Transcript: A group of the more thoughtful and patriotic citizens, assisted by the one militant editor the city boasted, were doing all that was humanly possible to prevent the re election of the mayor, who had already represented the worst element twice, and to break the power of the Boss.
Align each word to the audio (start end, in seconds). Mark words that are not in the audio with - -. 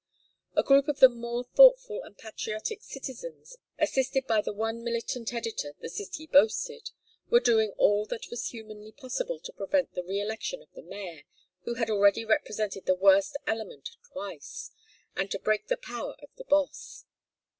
A 0.55 0.63
group 0.63 0.87
of 0.87 0.97
the 0.99 1.09
more 1.09 1.43
thoughtful 1.43 2.01
and 2.01 2.17
patriotic 2.17 2.81
citizens, 2.81 3.57
assisted 3.77 4.25
by 4.25 4.41
the 4.41 4.51
one 4.51 4.83
militant 4.83 5.31
editor 5.31 5.73
the 5.79 5.89
city 5.89 6.25
boasted, 6.25 6.89
were 7.29 7.39
doing 7.39 7.75
all 7.77 8.07
that 8.07 8.31
was 8.31 8.47
humanly 8.47 8.91
possible 8.93 9.39
to 9.39 9.53
prevent 9.53 9.93
the 9.93 10.01
re 10.01 10.19
election 10.19 10.63
of 10.63 10.73
the 10.73 10.81
mayor, 10.81 11.25
who 11.65 11.75
had 11.75 11.91
already 11.91 12.25
represented 12.25 12.87
the 12.87 12.95
worst 12.95 13.37
element 13.45 13.89
twice, 14.11 14.71
and 15.15 15.29
to 15.29 15.37
break 15.37 15.67
the 15.67 15.77
power 15.77 16.15
of 16.23 16.35
the 16.35 16.45
Boss. 16.45 17.05